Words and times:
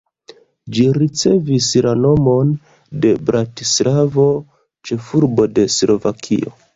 Ĝi 0.75 0.83
ricevis 0.95 1.67
la 1.87 1.91
nomon 2.05 2.53
de 3.03 3.11
Bratislavo, 3.27 4.25
ĉefurbo 4.91 5.47
de 5.59 5.67
Slovakio. 5.75 6.55